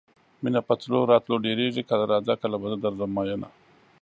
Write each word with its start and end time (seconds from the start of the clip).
مینه 0.43 0.61
په 0.67 0.73
تلو 0.81 0.99
راتلو 1.11 1.35
ډیریږي 1.45 1.83
کله 1.89 2.03
راځه 2.11 2.33
کله 2.41 2.55
به 2.61 2.67
زه 2.71 2.77
درځم 2.85 3.11
میینه 3.15 3.49